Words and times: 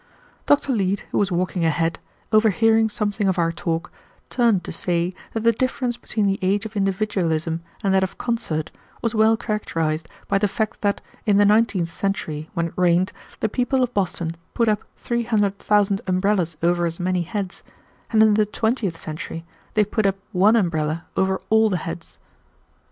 Dr. 0.47 0.71
Leete, 0.71 1.05
who 1.11 1.19
was 1.19 1.31
walking 1.31 1.63
ahead, 1.63 1.99
overhearing 2.33 2.89
something 2.89 3.27
of 3.27 3.37
our 3.37 3.51
talk, 3.51 3.91
turned 4.31 4.63
to 4.63 4.71
say 4.71 5.13
that 5.33 5.41
the 5.41 5.51
difference 5.51 5.95
between 5.95 6.25
the 6.25 6.39
age 6.41 6.65
of 6.65 6.75
individualism 6.75 7.61
and 7.83 7.93
that 7.93 8.01
of 8.01 8.17
concert 8.17 8.71
was 9.03 9.13
well 9.13 9.37
characterized 9.37 10.09
by 10.27 10.39
the 10.39 10.47
fact 10.47 10.81
that, 10.81 11.01
in 11.27 11.37
the 11.37 11.45
nineteenth 11.45 11.91
century, 11.91 12.49
when 12.55 12.65
it 12.69 12.73
rained, 12.75 13.13
the 13.41 13.47
people 13.47 13.83
of 13.83 13.93
Boston 13.93 14.31
put 14.55 14.67
up 14.67 14.81
three 14.97 15.21
hundred 15.21 15.59
thousand 15.59 16.01
umbrellas 16.07 16.57
over 16.63 16.87
as 16.87 16.99
many 16.99 17.21
heads, 17.21 17.61
and 18.09 18.23
in 18.23 18.33
the 18.33 18.47
twentieth 18.47 18.97
century 18.97 19.45
they 19.75 19.85
put 19.85 20.07
up 20.07 20.15
one 20.31 20.55
umbrella 20.55 21.05
over 21.15 21.39
all 21.51 21.69
the 21.69 21.77
heads. 21.77 22.17